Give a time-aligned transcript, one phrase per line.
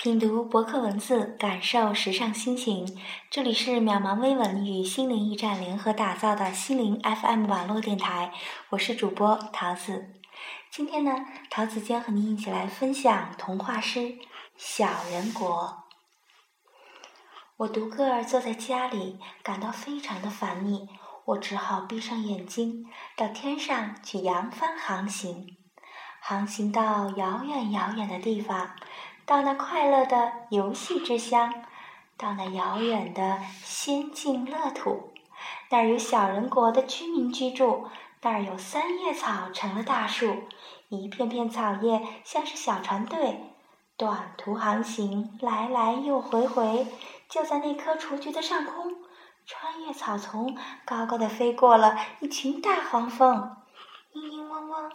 [0.00, 2.96] 品读博客文字，感受时尚心情。
[3.32, 8.32] 这里是渺茫微文与心灵驿站联合打造的心灵 FM 网络电台，
[8.68, 10.14] 我是主播桃子。
[10.70, 13.98] 今天呢，桃子将和您一起来分享童话诗
[14.56, 15.64] 《小人国》。
[17.56, 20.88] 我独个儿坐在家里，感到非常的烦腻，
[21.24, 22.86] 我只好闭上眼睛，
[23.16, 25.56] 到天上去扬帆航行，
[26.22, 28.76] 航行到遥远遥远的地方。
[29.28, 31.52] 到那快乐的游戏之乡，
[32.16, 35.12] 到那遥远的仙境乐土，
[35.68, 37.88] 那儿有小人国的居民居住，
[38.22, 40.44] 那儿有三叶草成了大树，
[40.88, 43.52] 一片片草叶像是小船队，
[43.98, 46.86] 短途航行，来来又回回，
[47.28, 48.94] 就在那棵雏菊的上空，
[49.44, 50.56] 穿越草丛，
[50.86, 53.54] 高高的飞过了一群大黄蜂，
[54.14, 54.90] 嘤嘤嗡嗡，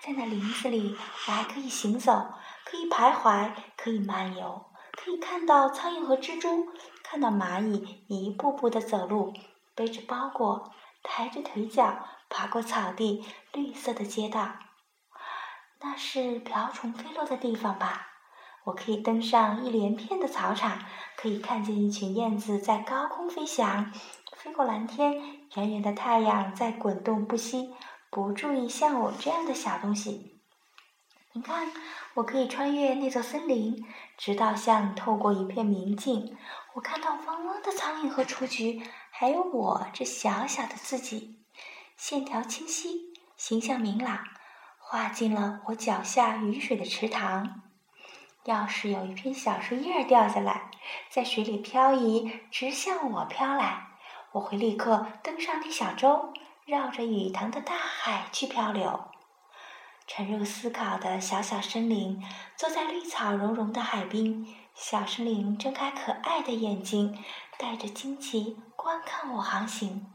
[0.00, 0.96] 在那林子里，
[1.28, 2.28] 我还可以行走。
[2.72, 6.68] 可以徘徊，可以漫游，可以看到苍蝇和蜘蛛，
[7.04, 9.34] 看到蚂蚁一步步的走路，
[9.74, 11.98] 背着包裹，抬着腿脚，
[12.30, 14.54] 爬过草地，绿色的街道。
[15.82, 18.06] 那是瓢虫飞落的地方吧？
[18.64, 20.78] 我可以登上一连片的草场，
[21.18, 23.92] 可以看见一群燕子在高空飞翔，
[24.34, 25.12] 飞过蓝天，
[25.56, 27.74] 圆圆的太阳在滚动不息，
[28.10, 30.31] 不注意像我这样的小东西。
[31.34, 31.66] 你看，
[32.12, 33.86] 我可以穿越那座森林，
[34.18, 36.36] 直到像透过一片明镜，
[36.74, 41.38] 我看到嗡嗡的苍蝇和雏菊，还有我这小小的自己，
[41.96, 44.18] 线条清晰，形象明朗，
[44.78, 47.62] 画进了我脚下雨水的池塘。
[48.44, 50.70] 要是有一片小树叶掉下来，
[51.08, 53.86] 在水里漂移，直向我飘来，
[54.32, 56.34] 我会立刻登上那小舟，
[56.66, 59.08] 绕着雨塘的大海去漂流。
[60.06, 62.22] 沉入思考的小小生灵，
[62.56, 64.46] 坐在绿草茸茸的海滨。
[64.74, 67.22] 小生灵睁开可爱的眼睛，
[67.58, 70.10] 带着惊奇观看我航行。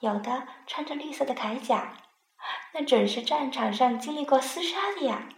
[0.00, 1.94] 有的穿着绿色的铠甲，
[2.72, 5.28] 那准是战场上经历过厮杀的呀。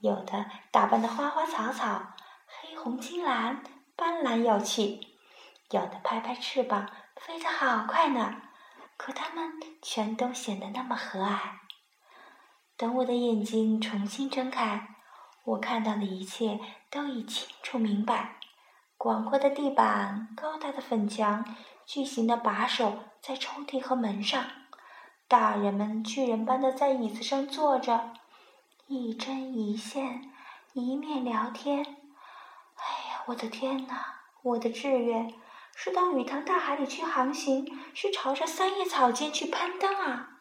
[0.00, 2.14] 有的打扮的花花草草，
[2.46, 3.62] 黑红金蓝，
[3.96, 5.00] 斑斓有趣。
[5.70, 8.42] 有的拍拍翅膀，飞得好快呢。
[8.96, 11.38] 可它们全都显得那么和蔼。
[12.80, 14.96] 等我的眼睛重新睁开，
[15.44, 16.58] 我看到的一切
[16.88, 18.36] 都已清楚明白：
[18.96, 21.44] 广阔的地板，高大的粉墙，
[21.84, 24.42] 巨型的把手在抽屉和门上，
[25.28, 28.14] 大人们巨人般的在椅子上坐着，
[28.86, 30.32] 一针一线，
[30.72, 31.84] 一面聊天。
[31.84, 34.22] 哎呀，我的天哪！
[34.42, 35.34] 我的志愿
[35.76, 40.39] 是到雨塘大海里去航行，是朝着三叶草间去攀登啊！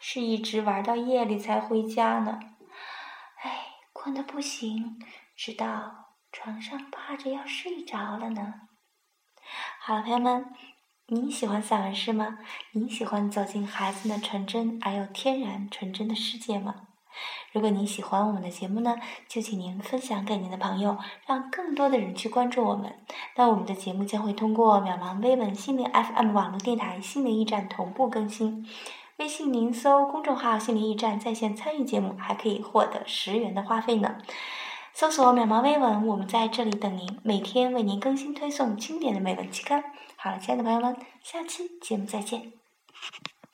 [0.00, 2.40] 是一直玩到夜里才回家呢，
[3.42, 4.98] 哎，困得不行，
[5.36, 8.54] 直到床上趴着要睡着了呢。
[9.82, 10.46] 好了，朋友们，
[11.08, 12.38] 你喜欢散文诗吗？
[12.72, 16.86] 你喜欢走进孩子的纯真而又天然纯真的世界吗？
[17.52, 18.96] 如果您喜欢我们的节目呢，
[19.28, 20.96] 就请您分享给您的朋友，
[21.26, 23.04] 让更多的人去关注我们。
[23.36, 28.66] 那我们的节目将会通过渺茫微文心灵 FM 网络电台心灵驿站同步更新。
[29.20, 34.16] 微信您搜公众号“心灵驿站”在线参与节目，还可以获得十元的话费呢。
[34.94, 39.84] 搜索“渺茫微文”，我们在这里等您，每天为您更新推送经典的美文期刊。
[40.16, 42.54] 好了，亲爱的朋友们，下期节目再见。